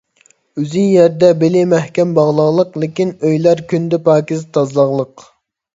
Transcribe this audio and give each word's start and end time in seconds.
ئۆزى 0.61 0.85
يەردە 0.85 1.29
بېلى 1.43 1.61
مەھكەم 1.75 2.15
باغلاغلىق، 2.21 2.75
لېكىن 2.85 3.15
ئۆيلەر 3.21 3.65
كۈندە 3.75 4.05
پاكىز 4.11 4.45
تازىلاقلىق. 4.59 5.31